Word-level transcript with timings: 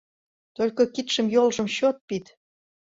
Только 0.55 0.81
кидшым-йолжым 0.93 1.67
чот 1.75 1.97
пид! 2.07 2.25